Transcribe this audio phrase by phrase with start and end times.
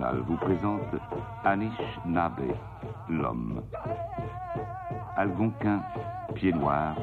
[0.00, 0.94] Vous présente
[1.44, 2.40] Anish Nabe,
[3.10, 3.60] l'homme.
[5.14, 5.82] Algonquin,
[6.34, 6.94] Pied Noir,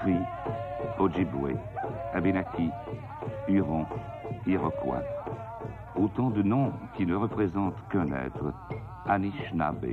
[0.00, 0.14] Cri,
[1.00, 1.56] Ojibwe,
[2.14, 2.70] Abenaki,
[3.48, 3.84] Huron,
[4.46, 5.02] Iroquois.
[5.96, 8.52] Autant de noms qui ne représentent qu'un être,
[9.08, 9.86] Anishinaabe,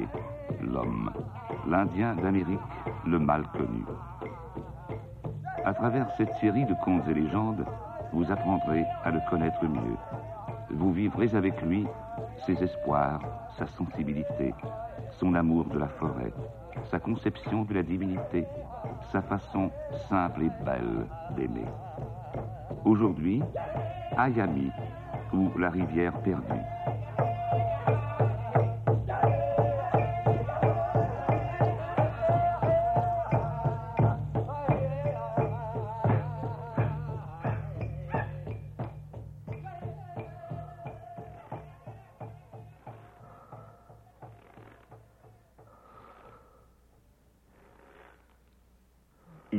[0.61, 1.11] l'homme,
[1.67, 2.59] l'Indien d'Amérique,
[3.07, 3.83] le mal connu.
[5.65, 7.65] À travers cette série de contes et légendes,
[8.11, 9.97] vous apprendrez à le connaître mieux
[10.73, 11.85] vous vivrez avec lui
[12.45, 13.21] ses espoirs,
[13.57, 14.53] sa sensibilité,
[15.19, 16.33] son amour de la forêt,
[16.91, 18.45] sa conception de la divinité,
[19.11, 19.71] sa façon
[20.09, 21.67] simple et belle d'aimer.
[22.85, 23.41] Aujourd'hui,
[24.17, 24.71] Ayami,
[25.31, 26.92] ou la rivière perdue.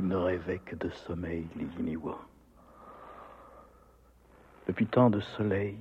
[0.00, 2.18] De sommeil, les Yiniwa.
[4.66, 5.76] Depuis tant de soleil,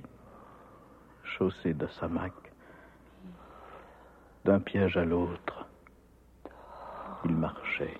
[1.24, 2.32] chaussé de samac,
[4.44, 5.66] d'un piège à l'autre,
[7.24, 7.98] il marchait.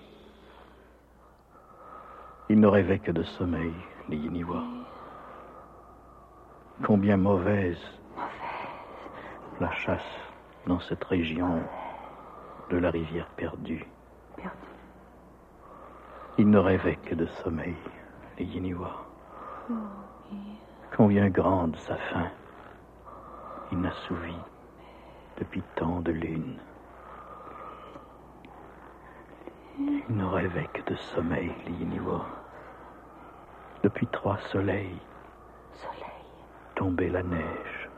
[2.48, 3.72] Il ne rêvait que de sommeil,
[4.08, 4.62] les Yiniwa.
[6.84, 7.82] Combien mauvaise
[9.60, 10.02] la chasse
[10.66, 11.60] dans cette région
[12.70, 13.84] de la rivière perdue.
[16.36, 17.76] Il ne rêvait que de sommeil,
[18.38, 18.90] les Yiniwa.
[20.96, 22.28] Combien grande sa faim,
[23.70, 24.42] inassouvie
[25.38, 26.58] depuis tant de lunes.
[29.78, 32.26] Il ne rêvait que de sommeil, les Yiniwa.
[33.84, 34.98] Depuis trois soleils,
[36.74, 37.88] tombait la neige.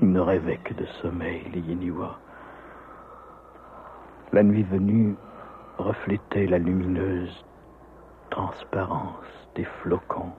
[0.00, 2.16] Il ne rêvait que de sommeil, les Yiniwa.
[4.32, 5.16] La nuit venue,
[5.82, 7.44] reflétait la lumineuse
[8.30, 10.32] transparence des flocons.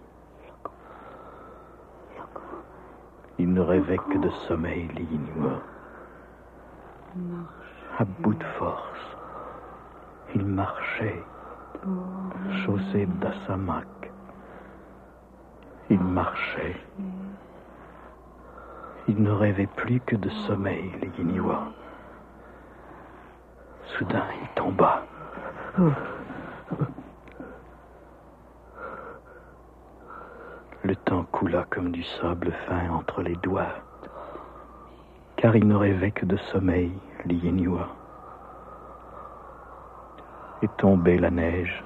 [3.37, 5.61] Il ne rêvait que de sommeil, Inuits.
[7.99, 9.17] À bout de force,
[10.33, 11.23] il marchait,
[12.65, 13.87] chaussé d'Assamak.
[15.89, 16.77] Il marchait.
[19.07, 21.67] Il ne rêvait plus que de sommeil, les Guignois.
[23.85, 25.03] Soudain, il tomba.
[25.75, 25.91] Le
[31.05, 33.73] temps coula comme du sable fin entre les doigts,
[35.35, 36.91] car il ne rêvait que de sommeil,
[37.25, 37.87] l'Ienua.
[40.61, 41.83] Et tombait la neige,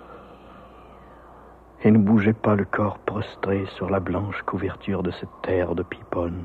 [1.83, 5.83] et ne bougeait pas le corps prostré sur la blanche couverture de cette terre de
[5.83, 6.43] piponne,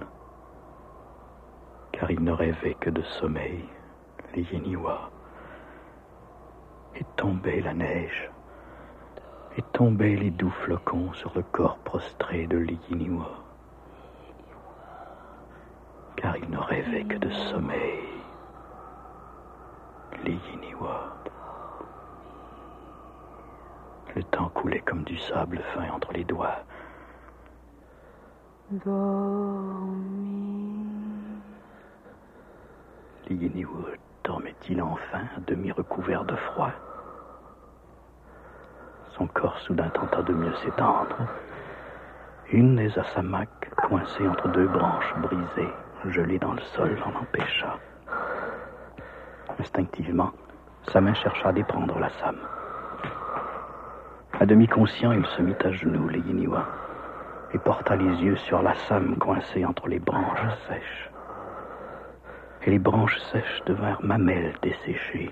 [1.91, 3.65] car il ne rêvait que de sommeil,
[4.37, 5.11] l'Ienua
[6.97, 8.31] et tombait la neige,
[9.57, 13.31] et tombaient les doux flocons sur le corps prostré de l'Iginiwa.
[16.17, 18.05] Car il ne rêvait que de sommeil.
[20.25, 21.17] L'Iginiwa.
[24.15, 26.65] Le temps coulait comme du sable fin entre les doigts.
[33.29, 33.89] L'Iginiwa
[34.25, 36.73] dormait-il enfin demi recouvert de froid?
[39.17, 41.17] Son corps soudain tenta de mieux s'étendre.
[42.51, 45.73] Une des assamacs, coincée entre deux branches brisées,
[46.09, 47.79] gelées dans le sol, l'en empêcha.
[49.59, 50.33] Instinctivement,
[50.93, 52.41] sa main chercha à déprendre la same.
[54.41, 56.67] À demi conscient, il se mit à genoux, les Yiniwa,
[57.55, 61.13] et porta les yeux sur la same coincée entre les branches sèches
[62.65, 65.31] et les branches sèches devinrent mamelles desséchées,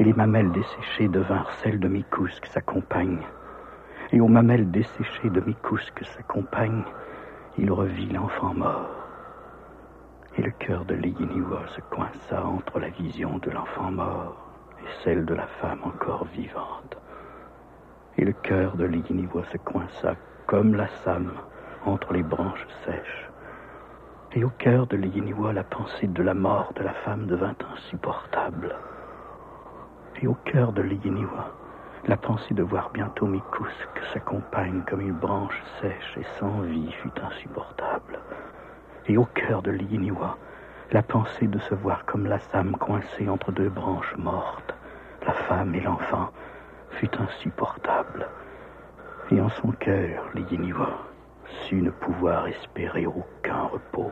[0.00, 3.20] et les mamelles desséchées devinrent celles de Mikousk, sa compagne,
[4.12, 6.84] et aux mamelles desséchées de Mikousk, sa compagne,
[7.58, 8.88] il revit l'enfant mort.
[10.38, 14.36] Et le cœur de Leginiwa se coinça entre la vision de l'enfant mort
[14.80, 16.96] et celle de la femme encore vivante.
[18.16, 20.16] Et le cœur de Leginiwa se coinça
[20.46, 21.32] comme la same
[21.84, 23.28] entre les branches sèches.
[24.32, 28.76] Et au cœur de Liyiniwa, la pensée de la mort de la femme devint insupportable.
[30.22, 31.50] Et au cœur de l'Iyiniwa,
[32.06, 36.92] la pensée de voir bientôt Mikusk, sa compagne, comme une branche sèche et sans vie,
[37.02, 38.18] fut insupportable.
[39.06, 40.36] Et au cœur de l'Iyiniwa,
[40.92, 44.74] la pensée de se voir comme la Sam coincée entre deux branches mortes,
[45.26, 46.30] la femme et l'enfant,
[46.90, 48.26] fut insupportable.
[49.30, 50.88] Et en son cœur, l'Iyiniwa
[51.66, 54.10] sut ne pouvoir espérer aucun repos.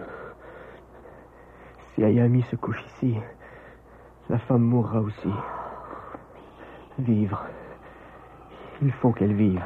[1.95, 3.19] Si Ayami se couche ici,
[4.29, 5.33] la femme mourra aussi.
[6.99, 7.45] Vivre.
[8.83, 9.62] Il faut qu'elle vive.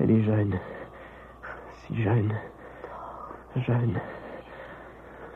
[0.00, 0.58] Elle est jeune.
[1.74, 2.32] Si jeune.
[3.56, 4.00] Jeune.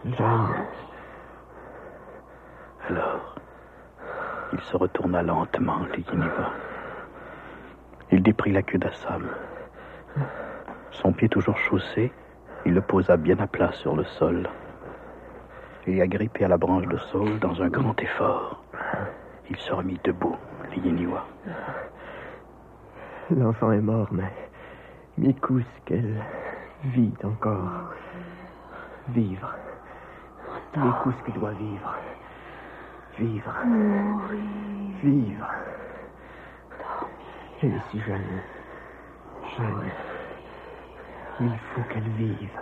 [0.05, 0.55] Jeune.
[2.88, 3.35] Alors,
[4.53, 6.50] il se retourna lentement, l'Iyiniwa.
[8.11, 9.29] Il déprit la queue d'Assam.
[10.93, 12.12] Son pied toujours chaussé,
[12.64, 14.49] il le posa bien à plat sur le sol
[15.87, 18.62] et agrippé à la branche de saule dans un grand effort.
[19.48, 20.37] Il se remit debout,
[20.70, 21.25] l'Iyiniwa.
[23.31, 24.32] L'enfant est mort, mais
[25.19, 26.22] Mikus, qu'elle
[26.84, 27.93] vit encore.
[29.08, 29.54] Vivre.
[30.76, 31.94] Mikus qui doit vivre.
[33.19, 33.54] Vivre.
[35.02, 35.50] Vivre.
[37.62, 38.20] Elle est si jeune.
[39.56, 39.90] Jeune.
[41.40, 42.60] Il faut qu'elle vive.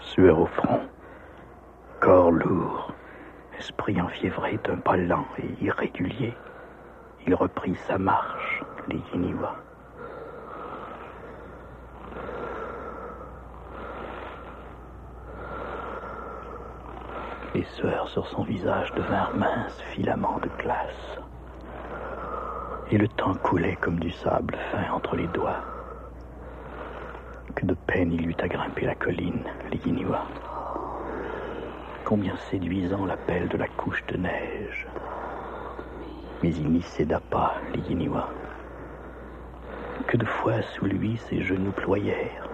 [0.00, 0.80] Sueur au front,
[2.00, 2.92] corps lourd,
[3.58, 6.34] esprit enfiévré d'un pas lent et irrégulier,
[7.26, 9.56] il reprit sa marche, les Yiniwa.
[17.54, 21.18] Les sueurs sur son visage devinrent minces filaments de glace.
[22.90, 25.64] Et le temps coulait comme du sable fin entre les doigts.
[27.54, 29.42] Que de peine il eut à grimper la colline,
[29.72, 30.26] les Yiniwa.
[32.06, 34.86] Combien séduisant l'appel de la couche de neige.
[36.40, 38.28] Mais il n'y céda pas, les Yiniwa.
[40.06, 42.48] Que de fois sous lui ses genoux ployèrent.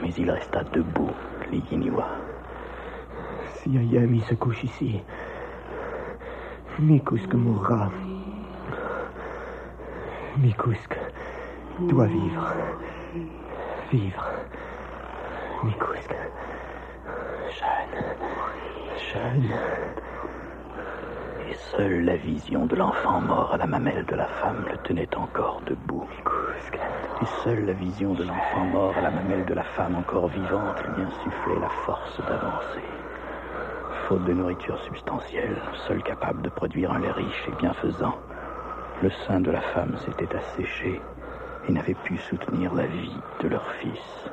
[0.00, 1.10] Mais il resta debout,
[1.52, 2.08] les Yiniwa.
[3.56, 5.02] Si Ayami se couche ici,
[6.78, 7.90] Mikusk mourra.
[10.38, 10.96] Mikusk
[11.80, 12.54] doit vivre.
[13.92, 14.30] Vivre.
[15.64, 16.14] Mikusk.
[19.16, 19.48] Jeune.
[21.48, 25.16] Et seule la vision de l'enfant mort à la mamelle de la femme le tenait
[25.16, 26.06] encore debout.
[27.22, 30.82] Et seule la vision de l'enfant mort à la mamelle de la femme encore vivante
[30.94, 32.84] lui insufflait la force d'avancer.
[34.06, 38.18] Faute de nourriture substantielle, seule capable de produire un lait riche et bienfaisant,
[39.02, 41.00] le sein de la femme s'était asséché
[41.68, 44.30] et n'avait pu soutenir la vie de leur fils.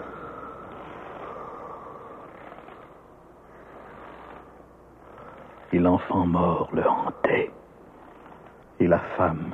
[5.73, 7.49] Et l'enfant mort le hantait.
[8.79, 9.51] Et la femme.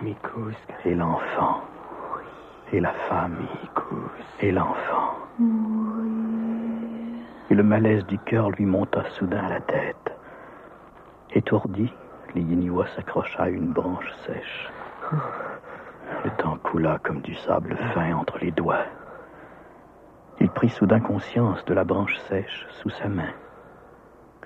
[0.84, 1.62] Et l'enfant.
[2.74, 3.38] Et la femme.
[4.42, 5.16] Et l'enfant.
[7.50, 10.14] Et le malaise du cœur lui monta soudain à la tête.
[11.32, 11.90] Étourdi,
[12.36, 14.70] l'Iyiniwa s'accrocha à une branche sèche.
[16.26, 18.84] Le temps coula comme du sable fin entre les doigts.
[20.42, 23.32] Il prit soudain conscience de la branche sèche sous sa main.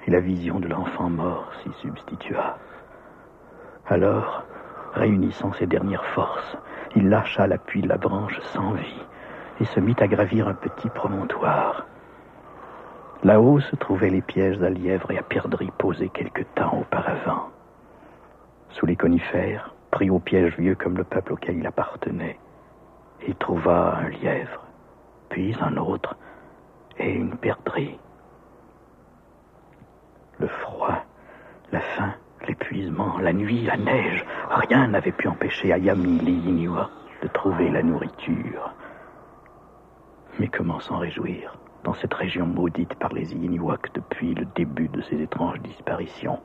[0.06, 2.58] Et la vision de l'enfant mort s'y substitua.
[3.88, 4.44] Alors,
[4.94, 6.58] réunissant ses dernières forces,
[6.96, 9.06] il lâcha l'appui de la branche sans vie
[9.60, 11.86] et se mit à gravir un petit promontoire.
[13.24, 17.50] Là-haut se trouvaient les pièges à lièvre et à perdrix posés quelque temps auparavant.
[18.72, 22.38] Sous les conifères, pris au piège vieux comme le peuple auquel il appartenait,
[23.26, 24.66] il trouva un lièvre,
[25.30, 26.18] puis un autre
[26.98, 27.98] et une perdrix.
[30.44, 31.06] Le froid,
[31.72, 32.12] la faim,
[32.50, 36.90] l'épuisement, la nuit, la neige, rien n'avait pu empêcher Ayami Liyiniwa
[37.22, 38.74] de trouver la nourriture.
[40.42, 45.02] Mais comment s'en réjouir dans cette région maudite par les Iyiniwak depuis le début de
[45.04, 46.42] ces étranges disparitions?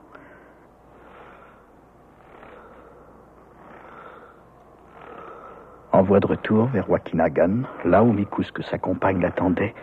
[5.90, 9.75] En voie de retour vers Wakinagan, là où Mikusk, sa compagne, l'attendait,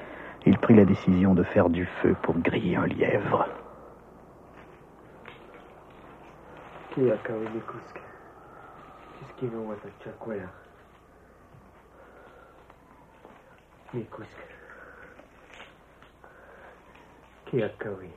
[0.46, 3.46] il prit la décision de faire du feu pour griller un lièvre.
[6.96, 8.00] Kiakawi Mikusk.
[9.20, 10.50] Kiskino watachakwea.
[13.94, 14.38] Mikusk.
[17.46, 18.10] Kiakawi.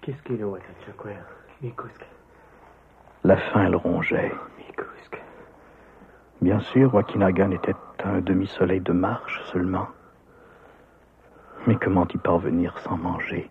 [0.00, 1.24] Kiskino watachakwea.
[1.60, 2.02] Mikusk.
[3.24, 4.32] La faim le rongeait.
[6.40, 9.88] Bien sûr, Wakinagan était un demi-soleil de marche seulement.
[11.66, 13.50] Mais comment y parvenir sans manger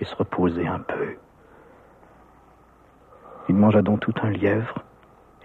[0.00, 1.16] et se reposer un peu?
[3.48, 4.78] Il mangea donc tout un lièvre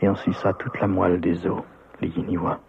[0.02, 1.64] et en suça toute la moelle des os,
[2.02, 2.60] les Yiniwa.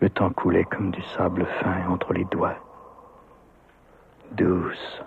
[0.00, 2.56] Le temps coulait comme du sable fin entre les doigts.
[4.32, 5.02] Douce,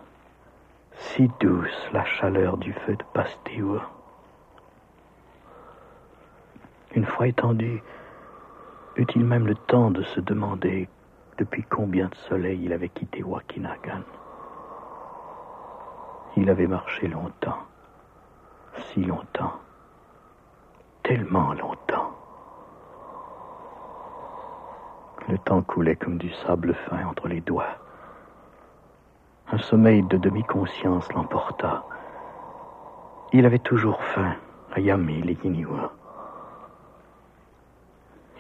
[0.94, 3.92] si douce la chaleur du feu de Pasteur.
[6.94, 7.82] Une fois étendu,
[8.98, 10.90] eut-il même le temps de se demander
[11.38, 14.04] depuis combien de soleil il avait quitté Wakinagan.
[16.38, 17.60] Il avait marché longtemps,
[18.78, 19.54] si longtemps,
[21.04, 22.12] tellement longtemps.
[25.30, 27.78] Le temps coulait comme du sable fin entre les doigts.
[29.52, 31.84] Un sommeil de demi-conscience l'emporta.
[33.34, 34.36] Il avait toujours faim,
[34.76, 35.92] Ayami les Yiniwa.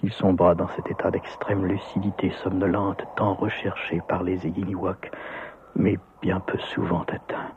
[0.04, 5.12] Il sombra dans cet état d'extrême lucidité somnolente tant recherché par les Yiniwak,
[5.76, 7.52] mais bien peu souvent atteint.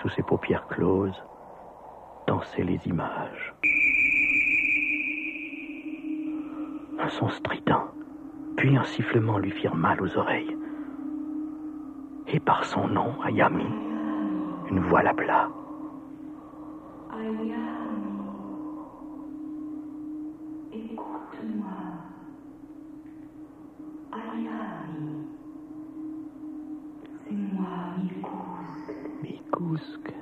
[0.00, 1.24] Sous ses paupières closes,
[2.28, 3.54] dansaient les images.
[7.00, 7.90] Un son strident,
[8.56, 10.56] puis un sifflement lui firent mal aux oreilles.
[12.28, 13.66] Et par son nom, Ayami,
[14.70, 15.48] une voix l'appela.
[29.22, 30.14] Микуска.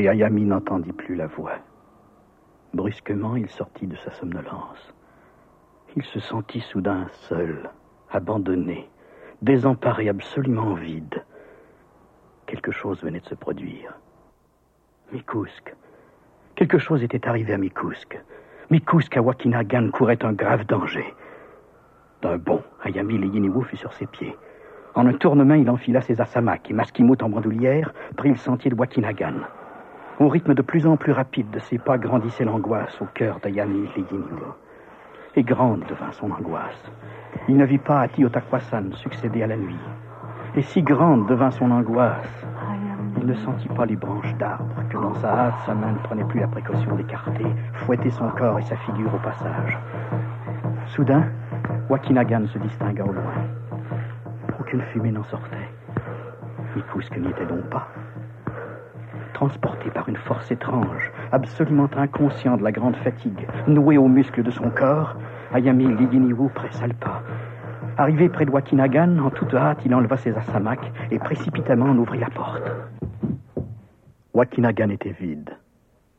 [0.00, 1.58] Et Ayami n'entendit plus la voix.
[2.72, 4.94] Brusquement, il sortit de sa somnolence.
[5.94, 7.68] Il se sentit soudain seul,
[8.10, 8.88] abandonné,
[9.42, 11.22] désemparé, absolument vide.
[12.46, 13.98] Quelque chose venait de se produire.
[15.12, 15.74] Mikousk.
[16.54, 18.18] Quelque chose était arrivé à Mikousk.
[18.70, 21.14] Mikousk à Wakinagan courait un grave danger.
[22.22, 24.36] D'un bond, Ayami Yiniwu fut sur ses pieds.
[24.94, 28.76] En un tournement, il enfila ses asamak et Maskimout en bandoulière prit le sentier de
[28.76, 29.40] Wakinagan.
[30.20, 33.88] Au rythme de plus en plus rapide de ses pas grandissait l'angoisse au cœur d'Ayami
[33.96, 34.54] Liginiwo.
[35.34, 36.92] Et grande devint son angoisse.
[37.48, 39.80] Il ne vit pas Atiotakwasan succéder à la nuit.
[40.56, 42.44] Et si grande devint son angoisse,
[43.18, 46.24] il ne sentit pas les branches d'arbres que dans sa hâte sa main ne prenait
[46.24, 49.78] plus la précaution d'écarter, fouetter son corps et sa figure au passage.
[50.88, 51.24] Soudain,
[51.88, 53.46] Wakinagan se distingua au loin.
[54.60, 55.70] Aucune fumée n'en sortait.
[56.74, 57.88] que n'y était donc pas
[59.40, 64.50] transporté par une force étrange, absolument inconscient de la grande fatigue, noué aux muscles de
[64.50, 65.16] son corps,
[65.54, 67.22] Ayami Liginiwu pressa le pas.
[67.96, 72.18] Arrivé près de Wakinagan, en toute hâte, il enleva ses asamacs et précipitamment en ouvrit
[72.18, 72.70] la porte.
[74.34, 75.56] Wakinagan était vide.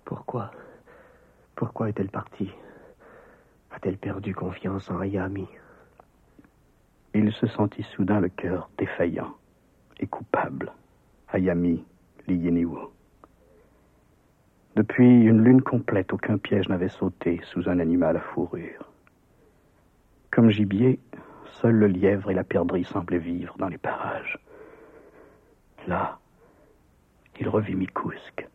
[0.03, 0.49] Pourquoi?
[1.55, 2.51] Pourquoi est-elle partie?
[3.69, 5.47] A-t-elle perdu confiance en Ayami?
[7.13, 9.35] Il se sentit soudain le cœur défaillant
[9.99, 10.71] et coupable.
[11.31, 11.85] Ayami
[12.27, 12.89] Liginiwu.
[14.75, 18.89] Depuis une lune complète, aucun piège n'avait sauté sous un animal à fourrure.
[20.31, 20.97] Comme gibier,
[21.45, 24.39] seul le lièvre et la perdrix semblaient vivre dans les parages.
[25.87, 26.19] Là,
[27.41, 28.47] il revit Mikousk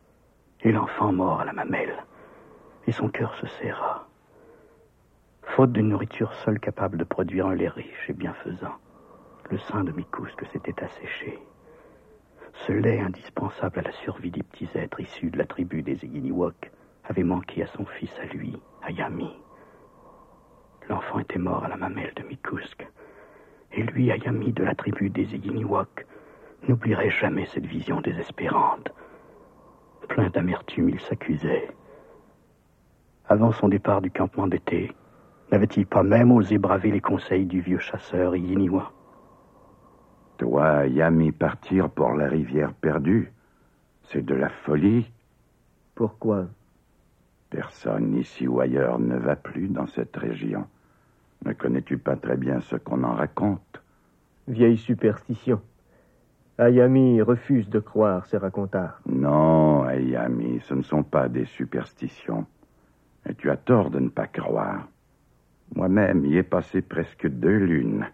[0.63, 2.03] et l'enfant mort à la mamelle,
[2.87, 4.09] et son cœur se serra.
[5.43, 8.77] Faute d'une nourriture seule capable de produire un lait riche et bienfaisant,
[9.51, 11.39] le sein de Mikousk s'était asséché.
[12.65, 16.73] Ce lait indispensable à la survie des petits êtres issus de la tribu des Eginiwok
[17.05, 19.31] avait manqué à son fils à lui, Ayami.
[20.89, 22.89] L'enfant était mort à la mamelle de Mikousk.
[23.73, 26.07] Et lui, Ayami de la tribu des Eginiwok,
[26.67, 28.89] n'oublierait jamais cette vision désespérante.
[30.09, 31.69] Plein d'amertume, il s'accusait.
[33.29, 34.93] Avant son départ du campement d'été,
[35.53, 38.93] n'avait-il pas même osé braver les conseils du vieux chasseur Yiniwa
[40.37, 43.33] toi, Yami, partir pour la rivière perdue,
[44.05, 45.11] c'est de la folie.
[45.95, 46.47] Pourquoi?
[47.51, 50.67] Personne ici ou ailleurs ne va plus dans cette région.
[51.45, 53.83] Ne connais-tu pas très bien ce qu'on en raconte?
[54.49, 55.61] Vieille superstition.
[56.59, 59.01] Ayami refuse de croire ces racontards.
[59.07, 62.47] Non, Ayami, ce ne sont pas des superstitions.
[63.29, 64.89] Et tu as tort de ne pas croire.
[65.75, 68.07] Moi-même y ai passé presque deux lunes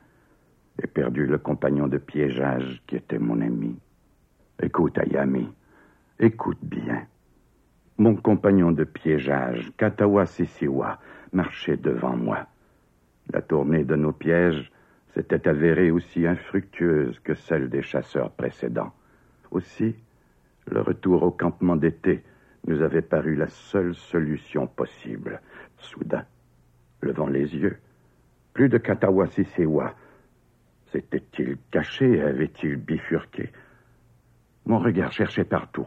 [0.81, 3.79] et perdu le compagnon de piégeage qui était mon ami.
[4.63, 5.49] Écoute, Ayami,
[6.19, 7.07] écoute bien.
[7.99, 10.99] Mon compagnon de piégeage, Katawa Sisiwa,
[11.33, 12.47] marchait devant moi.
[13.33, 14.71] La tournée de nos pièges
[15.15, 18.93] s'était avérée aussi infructueuse que celle des chasseurs précédents.
[19.51, 19.95] Aussi,
[20.71, 22.23] le retour au campement d'été
[22.67, 25.41] nous avait paru la seule solution possible.
[25.77, 26.25] Soudain,
[27.01, 27.79] levant les yeux,
[28.55, 29.95] plus de Katawa Sisiwa.
[30.93, 33.51] S'était-il caché Avait-il bifurqué
[34.67, 35.87] Mon regard cherchait partout.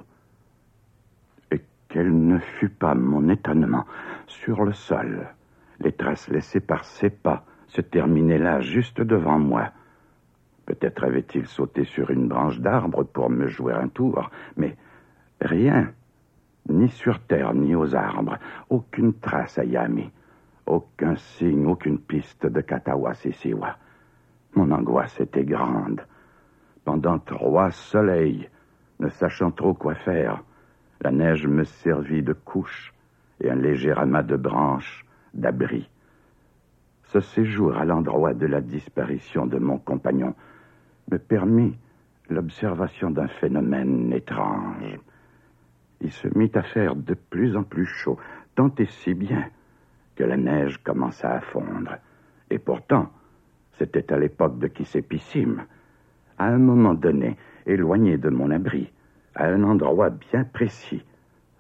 [1.52, 3.86] Et quel ne fut pas mon étonnement
[4.26, 5.28] sur le sol.
[5.80, 9.72] Les traces laissées par ses pas se terminaient là, juste devant moi.
[10.66, 14.76] Peut-être avait-il sauté sur une branche d'arbre pour me jouer un tour, mais
[15.40, 15.92] rien,
[16.68, 18.40] ni sur terre, ni aux arbres,
[18.72, 20.10] aucune trace à Yami,
[20.66, 23.78] aucun signe, aucune piste de Katawa Sisiwa.
[24.56, 26.02] Mon angoisse était grande.
[26.86, 28.50] Pendant trois soleils,
[29.00, 30.42] ne sachant trop quoi faire,
[31.02, 32.94] la neige me servit de couche
[33.42, 35.90] et un léger amas de branches d'abri.
[37.04, 40.34] Ce séjour à l'endroit de la disparition de mon compagnon
[41.12, 41.78] me permit
[42.30, 45.00] l'observation d'un phénomène étrange.
[46.02, 48.18] Il se mit à faire de plus en plus chaud,
[48.56, 49.46] tant et si bien
[50.16, 51.98] que la neige commença à fondre.
[52.50, 53.12] Et pourtant,
[53.78, 55.66] c'était à l'époque de Kissépissime.
[56.38, 58.92] À un moment donné, éloigné de mon abri,
[59.36, 61.04] à un endroit bien précis,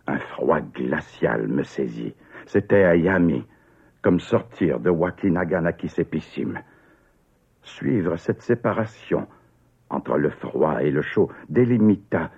[0.07, 2.13] un froid glacial me saisit.
[2.45, 3.43] C'était à Yami,
[4.01, 6.59] comme sortir de Wakinagan à.
[7.63, 9.27] Suivre cette séparation
[9.89, 12.29] entre le froid et le chaud délimita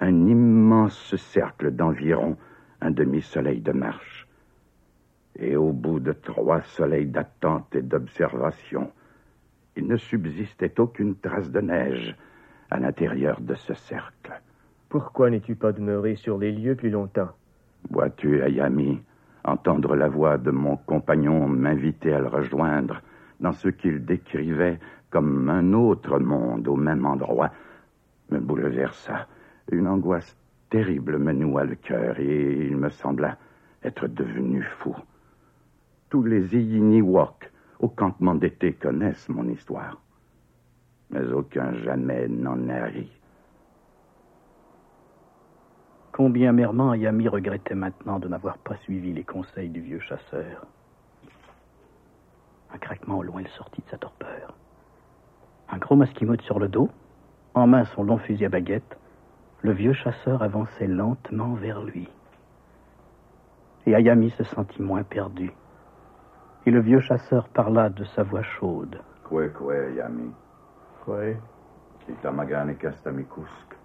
[0.00, 2.36] un immense cercle d'environ
[2.80, 4.28] un demi-soleil de marche.
[5.36, 8.92] Et au bout de trois soleils d'attente et d'observation,
[9.78, 12.16] il ne subsistait aucune trace de neige
[12.70, 14.32] à l'intérieur de ce cercle.
[14.88, 17.30] Pourquoi n'es-tu pas demeuré sur les lieux plus longtemps?
[17.88, 19.00] Vois-tu, Ayami,
[19.44, 23.00] entendre la voix de mon compagnon m'inviter à le rejoindre
[23.38, 27.52] dans ce qu'il décrivait comme un autre monde au même endroit
[28.30, 29.28] me bouleversa.
[29.70, 30.36] Une angoisse
[30.70, 33.38] terrible me noua le cœur et il me sembla
[33.84, 34.96] être devenu fou.
[36.10, 40.00] Tous les Iyiniwok au campement d'été connaissent mon histoire,
[41.10, 43.10] mais aucun jamais n'en a ri.
[46.12, 50.66] Combien amèrement Ayami regrettait maintenant de n'avoir pas suivi les conseils du vieux chasseur.
[52.74, 54.54] Un craquement au loin le sortit de sa torpeur.
[55.70, 56.90] Un gros masquimote sur le dos,
[57.54, 58.98] en main son long fusil à baguette,
[59.62, 62.08] le vieux chasseur avançait lentement vers lui.
[63.86, 65.52] Et Ayami se sentit moins perdu.
[66.68, 69.00] Et le vieux chasseur parla de sa voix chaude.
[69.24, 70.30] Kwe kwe, Ayami.
[71.02, 71.38] Kwe.
[72.78, 73.78] Kastamikusk.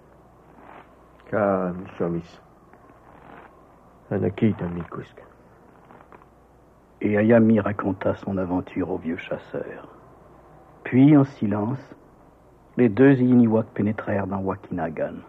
[1.31, 2.41] Ka mishomis.
[4.11, 5.23] Anakita mikusk.
[6.99, 9.87] Et Ayami raconta son aventure au vieux chasseur.
[10.83, 11.95] Puis, en silence,
[12.75, 15.23] les deux Iniwak pénétrèrent dans Wakinagan.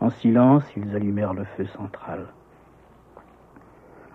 [0.00, 2.24] En silence, ils allumèrent le feu central.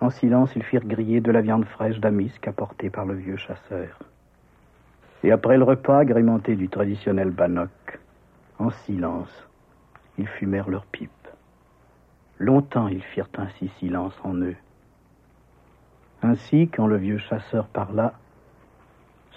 [0.00, 3.98] En silence, ils firent griller de la viande fraîche d'amisque apportée par le vieux chasseur.
[5.24, 7.98] Et après le repas agrémenté du traditionnel bannock,
[8.58, 9.48] en silence,
[10.16, 11.10] ils fumèrent leurs pipes.
[12.38, 14.56] Longtemps ils firent ainsi silence en eux.
[16.22, 18.14] Ainsi, quand le vieux chasseur parla,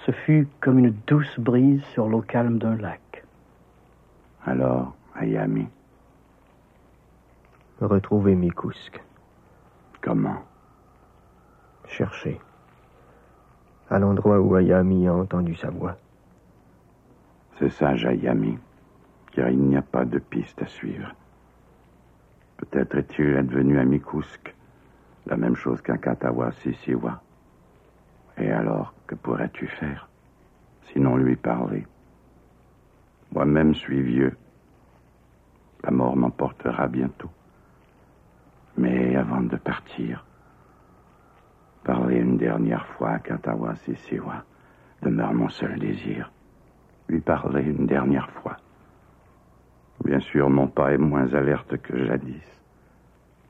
[0.06, 3.24] ce fut comme une douce brise sur l'eau calme d'un lac.
[4.46, 5.68] Alors, Ayami,
[7.80, 9.02] Retrouver Mikusk.
[10.02, 10.44] comment?
[11.88, 12.40] Chercher.
[13.90, 15.98] À l'endroit où Ayami a entendu sa voix.
[17.60, 18.58] C'est sage, Ayami,
[19.32, 21.14] car il n'y a pas de piste à suivre.
[22.58, 24.54] Peut-être est-il advenu à Mikusk
[25.28, 27.22] la même chose qu'un Katawa Sisiwa.
[28.38, 30.10] Et alors, que pourrais-tu faire
[30.92, 31.86] Sinon lui parler?
[33.32, 34.36] Moi-même suis vieux.
[35.84, 37.30] La mort m'emportera bientôt.
[38.78, 40.26] Mais avant de partir,
[41.84, 44.44] parler une dernière fois à Katawa Sisiwa
[45.02, 46.32] demeure mon seul désir.
[47.08, 48.58] Lui parler une dernière fois.
[50.04, 52.62] Bien sûr, mon pas est moins alerte que jadis.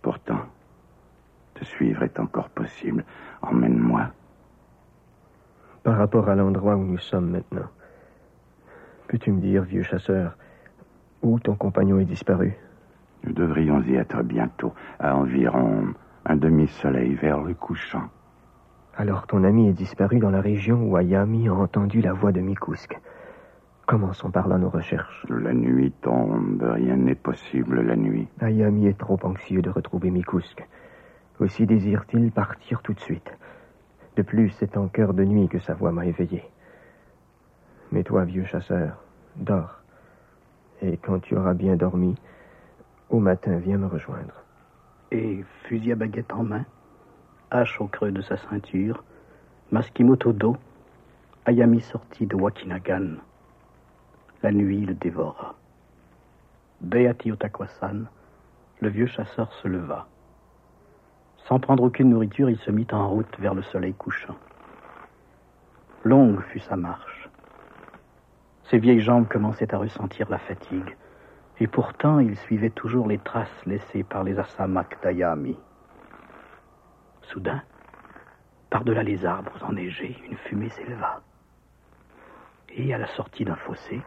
[0.01, 0.41] Pourtant,
[1.53, 3.03] te suivre est encore possible.
[3.41, 4.07] Emmène-moi.
[5.83, 7.69] Par rapport à l'endroit où nous sommes maintenant,
[9.07, 10.37] peux-tu me dire, vieux chasseur,
[11.21, 12.57] où ton compagnon est disparu?
[13.23, 15.93] Nous devrions y être bientôt, à environ
[16.25, 18.09] un demi-soleil vers le couchant.
[19.01, 22.39] Alors ton ami est disparu dans la région où Ayami a entendu la voix de
[22.39, 22.99] Mikusk.
[23.87, 25.25] Commençons par là nos recherches.
[25.27, 28.27] La nuit tombe, rien n'est possible la nuit.
[28.41, 30.67] Ayami est trop anxieux de retrouver Mikusk.
[31.39, 33.35] Aussi désire-t-il partir tout de suite.
[34.17, 36.43] De plus, c'est en cœur de nuit que sa voix m'a éveillé.
[37.91, 39.03] Mais toi, vieux chasseur,
[39.35, 39.81] dors.
[40.83, 42.13] Et quand tu auras bien dormi,
[43.09, 44.43] au matin, viens me rejoindre.
[45.09, 46.65] Et, fusil à baguette en main,
[47.51, 49.03] hache au creux de sa ceinture,
[49.71, 50.57] Maskimoto dos,
[51.45, 53.17] Ayami sortit de Wakinagan.
[54.41, 55.55] La nuit le dévora.
[56.79, 58.05] Beati Otakwasan,
[58.79, 60.07] le vieux chasseur se leva.
[61.47, 64.37] Sans prendre aucune nourriture, il se mit en route vers le soleil couchant.
[66.03, 67.29] Longue fut sa marche.
[68.63, 70.95] Ses vieilles jambes commençaient à ressentir la fatigue,
[71.59, 75.57] et pourtant il suivait toujours les traces laissées par les Asamak d'Ayami.
[77.31, 77.61] Soudain,
[78.69, 81.21] par-delà les arbres enneigés, une fumée s'éleva.
[82.69, 84.01] Et à la sortie d'un fossé,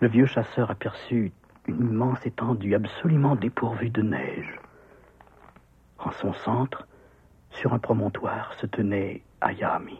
[0.00, 1.32] le vieux chasseur aperçut
[1.66, 4.60] une immense étendue absolument dépourvue de neige.
[5.98, 6.86] En son centre,
[7.50, 9.98] sur un promontoire, se tenait Ayami.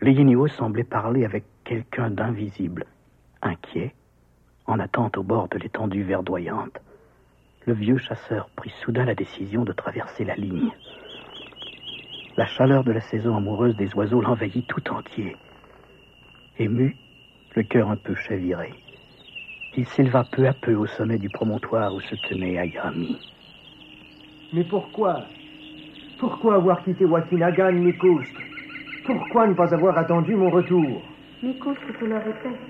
[0.00, 2.86] Les Yeniwo semblaient parler avec quelqu'un d'invisible,
[3.40, 3.94] inquiet,
[4.66, 6.80] en attente au bord de l'étendue verdoyante.
[7.66, 10.70] Le vieux chasseur prit soudain la décision de traverser la ligne.
[12.36, 15.34] La chaleur de la saison amoureuse des oiseaux l'envahit tout entier.
[16.58, 16.94] Ému,
[17.56, 18.74] le cœur un peu chaviré,
[19.76, 23.18] il s'éleva peu à peu au sommet du promontoire où se tenait Ayami.
[24.52, 25.22] Mais pourquoi?
[26.18, 28.34] Pourquoi avoir quitté Wakinagan, Mikusk
[29.06, 31.02] Pourquoi ne pas avoir attendu mon retour?
[31.42, 32.60] Mikusk te le répète.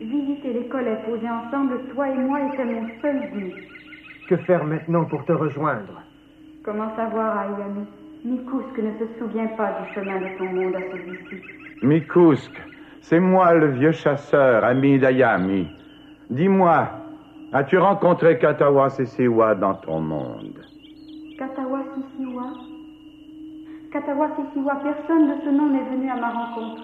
[0.00, 3.54] Visiter l'école et poser ensemble, toi et moi, était mon seul but.
[4.28, 6.00] Que faire maintenant pour te rejoindre
[6.64, 7.84] Comment savoir, Ayami
[8.24, 11.44] Mikusk ne se souvient pas du chemin de son monde à celui-ci.
[11.82, 12.50] Mikusk,
[13.02, 15.68] c'est moi le vieux chasseur, ami d'Ayami.
[16.30, 16.88] Dis-moi,
[17.52, 20.58] as-tu rencontré Katawa Sesiwa dans ton monde
[21.38, 22.44] Katawa Sisiwa
[23.92, 26.82] Katawa Sisiwa, personne de ce nom n'est venu à ma rencontre.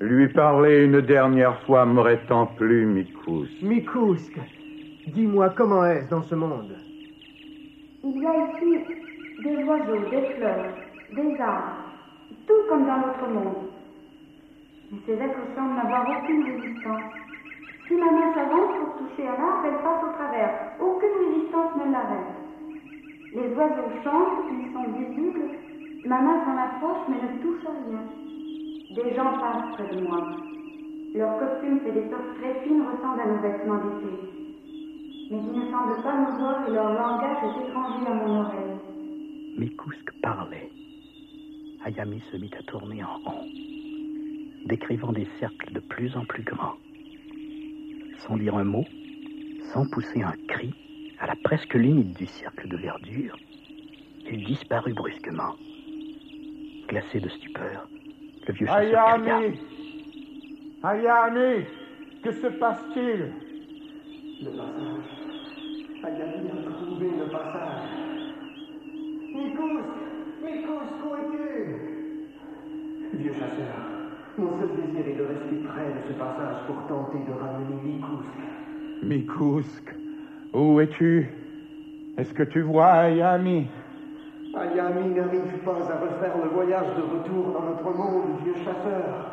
[0.00, 4.38] Lui parler une dernière fois m'aurait-on plu, Mikusk Mikusk,
[5.12, 6.72] dis-moi comment est-ce dans ce monde
[8.04, 8.78] Il y a ici
[9.42, 10.74] des oiseaux, des fleurs,
[11.12, 11.76] des arbres,
[12.46, 13.70] tout comme dans notre monde.
[14.92, 17.12] Mais ces êtres semblent n'avoir aucune résistance.
[17.86, 20.52] Si ma main s'avance pour toucher un arbre, elle passe au travers.
[20.80, 22.34] Aucune résistance ne l'arrête.
[23.34, 25.50] Les oiseaux chantent, ils sont visibles.
[26.06, 28.02] Ma main s'en approche, mais ne touche à rien.
[28.94, 30.26] Des gens passent près de moi.
[31.14, 34.39] Leurs costumes et des sortes très fines ressemblent à nos vêtements d'été.
[35.30, 38.76] Mais ils ne semblent pas nous voir et leur langage est étranger à mon oreille.
[39.58, 40.70] Mikusk parlait.
[41.84, 43.46] Ayami se mit à tourner en rond,
[44.66, 46.76] décrivant des cercles de plus en plus grands.
[48.18, 48.84] Sans dire un mot,
[49.72, 50.74] sans pousser un cri,
[51.20, 53.36] à la presque limite du cercle de verdure,
[54.30, 55.54] il disparut brusquement.
[56.88, 57.88] Glacé de stupeur,
[58.48, 59.36] le vieux chasseur cria.
[59.36, 59.58] Ayami
[60.82, 61.64] Ayami
[62.22, 63.32] Que se passe-t-il?
[69.60, 71.76] Mikusk, où es-tu
[73.12, 73.76] Vieux chasseur,
[74.38, 78.36] mon seul désir est de rester près de ce passage pour tenter de ramener Mikusk.
[79.02, 79.94] Mikusk,
[80.54, 81.28] où es-tu?
[82.16, 83.68] Est-ce que tu vois Ayami?
[84.56, 89.30] Ayami n'arrive pas à refaire le voyage de retour dans notre monde, vieux chasseur.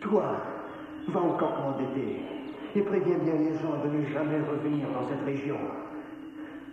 [0.00, 0.24] Toi,
[1.08, 2.20] va au campement d'été
[2.74, 5.56] et préviens bien les gens de ne jamais revenir dans cette région.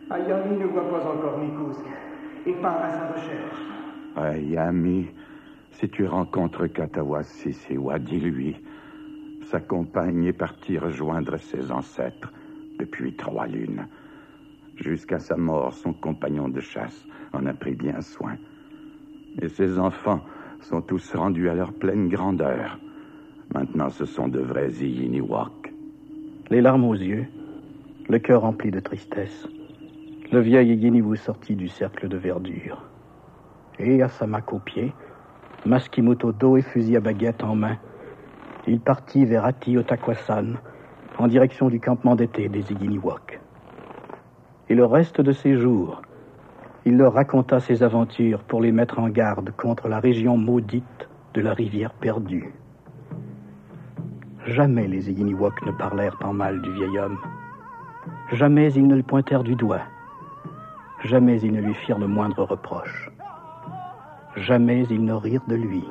[0.10, 1.86] Ayami ne voit pas encore Mikusk
[2.46, 3.58] et part à sa recherche.
[4.16, 5.08] Ayami,
[5.72, 8.56] si tu rencontres Katawa Sisiwa, dis-lui.
[9.44, 12.32] Sa compagne est partie rejoindre ses ancêtres
[12.80, 13.88] depuis trois lunes.
[14.76, 18.36] Jusqu'à sa mort, son compagnon de chasse en a pris bien soin.
[19.42, 20.22] Et ses enfants
[20.62, 22.80] sont tous rendus à leur pleine grandeur.
[23.54, 25.74] Maintenant, ce sont de vrais Iyiniwak.
[26.50, 27.26] Les larmes aux yeux,
[28.10, 29.48] le cœur rempli de tristesse,
[30.32, 32.84] le vieil Yeniwu sortit du cercle de verdure.
[33.80, 34.94] Et à sa mac aux pieds,
[35.66, 37.78] Maskimoto dos et fusil à baguette en main,
[38.68, 40.56] il partit vers Ati Otakwasan,
[41.18, 43.40] en direction du campement d'été des Iginiwak.
[44.70, 46.02] Et le reste de ses jours,
[46.86, 51.42] il leur raconta ses aventures pour les mettre en garde contre la région maudite de
[51.42, 52.54] la rivière perdue.
[54.46, 57.20] Jamais les Iginiwak ne parlèrent en mal du vieil homme.
[58.32, 59.82] Jamais ils ne le pointèrent du doigt.
[61.04, 63.12] Jamais ils ne lui firent le moindre reproche.
[64.38, 65.84] jamais ils ne rirent de lui.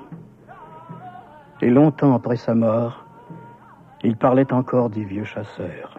[1.61, 3.05] Et longtemps après sa mort,
[4.03, 5.99] ils parlaient encore du vieux chasseur.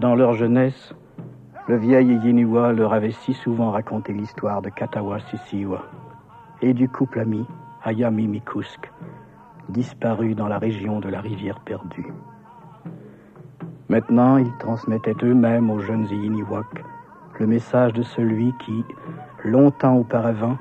[0.00, 0.92] Dans leur jeunesse,
[1.68, 5.82] le vieil Yeniwa leur avait si souvent raconté l'histoire de Katawa Sisiwa
[6.60, 7.46] et du couple ami
[7.84, 8.90] Ayami Mikusk,
[9.68, 12.12] disparu dans la région de la rivière perdue.
[13.92, 16.82] Maintenant, ils transmettaient eux-mêmes aux jeunes Yiniwak
[17.38, 18.86] le message de celui qui,
[19.44, 20.56] longtemps auparavant,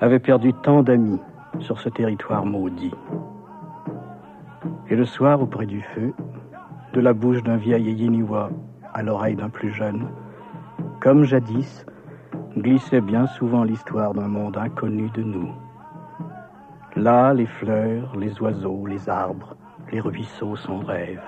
[0.00, 1.18] avait perdu tant d'amis
[1.58, 2.94] sur ce territoire maudit.
[4.88, 6.14] Et le soir, auprès du feu,
[6.92, 8.50] de la bouche d'un vieil Yiniwa
[8.92, 10.06] à l'oreille d'un plus jeune,
[11.00, 11.84] comme jadis,
[12.56, 15.50] glissait bien souvent l'histoire d'un monde inconnu de nous.
[16.94, 19.56] Là, les fleurs, les oiseaux, les arbres,
[19.90, 21.20] les ruisseaux sont rêves.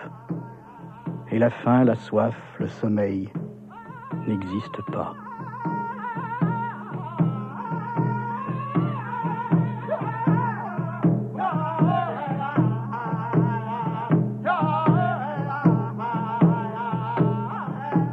[1.31, 3.29] Et la faim, la soif, le sommeil
[4.29, 5.15] n'existent pas.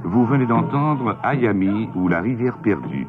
[0.04, 3.08] Vous venez d'entendre Ayami ou la rivière perdue,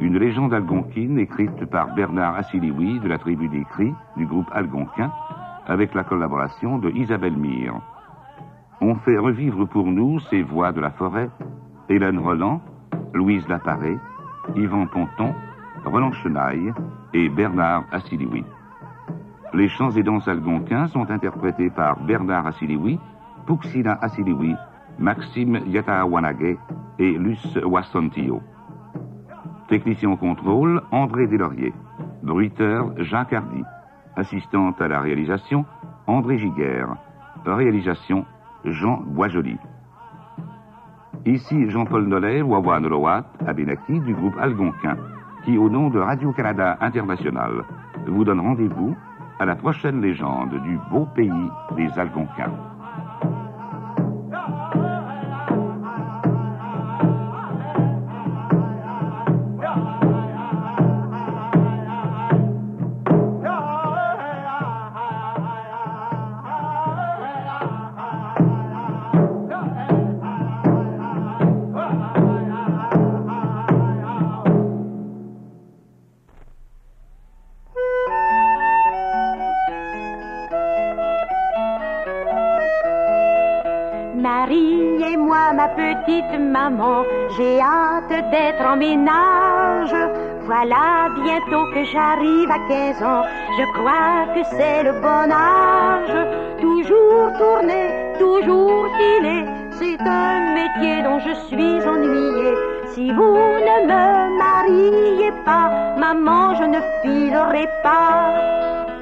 [0.00, 5.12] une légende algonquine écrite par Bernard Assiliwi de la tribu des Cris du groupe algonquin
[5.66, 7.80] avec la collaboration de Isabelle Mire.
[8.80, 11.30] On fait revivre pour nous ces voix de la forêt
[11.88, 12.60] Hélène Roland,
[13.12, 13.96] Louise Laparé,
[14.56, 15.34] Yvan Ponton,
[15.84, 16.72] Roland Chenaille
[17.12, 18.44] et Bernard Assiliwi.
[19.52, 22.98] Les chants et danses algonquins sont interprétés par Bernard Assiliwi,
[23.46, 24.54] Puxina Assiliwi,
[24.98, 26.56] Maxime Yatawanage
[26.98, 28.42] et Luce Wassantio.
[29.68, 31.72] Technicien au contrôle, André Deslauriers.
[32.22, 33.62] Bruiteur, Jacques Hardy.
[34.16, 35.64] Assistante à la réalisation,
[36.06, 36.96] André Giguère.
[37.44, 38.24] Réalisation,
[38.64, 39.58] Jean Boisjoli.
[41.26, 44.96] Ici Jean-Paul Nollet, Wawa Nolowat, Abenaki du groupe Algonquin,
[45.44, 47.64] qui, au nom de Radio-Canada International,
[48.06, 48.94] vous donne rendez-vous
[49.38, 51.30] à la prochaine légende du beau pays
[51.76, 52.52] des Algonquins.
[90.46, 93.24] Voilà bientôt que j'arrive à 15 ans,
[93.58, 96.60] je crois que c'est le bon âge.
[96.60, 102.54] Toujours tourner, toujours filer, c'est un métier dont je suis ennuyée.
[102.92, 108.93] Si vous ne me mariez pas, maman, je ne filerai pas.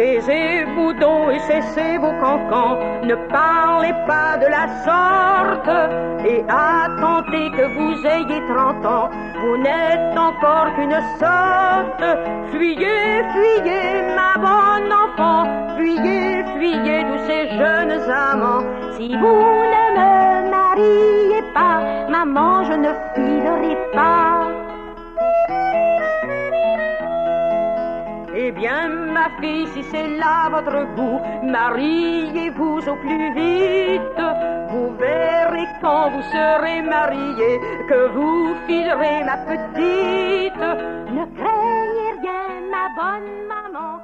[0.00, 5.68] Taisez-vous donc et cessez vos cancans, ne parlez pas de la sorte,
[6.24, 9.10] et attendez que vous ayez 30 ans,
[9.42, 12.02] vous n'êtes encore qu'une sorte.
[12.50, 15.44] Fuyez, fuyez, ma bonne enfant,
[15.76, 18.64] fuyez, fuyez tous ces jeunes amants.
[18.96, 19.42] Si vous
[19.74, 24.49] ne me mariez pas, maman, je ne filerai pas.
[28.50, 34.22] Eh bien, ma fille, si c'est là votre goût, mariez-vous au plus vite.
[34.70, 40.66] Vous verrez quand vous serez mariée que vous filerez ma petite.
[41.16, 44.02] Ne craignez rien, ma bonne maman.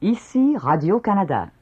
[0.00, 1.53] Ici Radio-Canada.